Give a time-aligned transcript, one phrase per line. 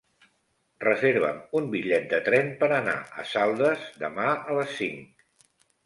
[0.83, 5.27] Reserva'm un bitllet de tren per anar a Saldes demà a les cinc.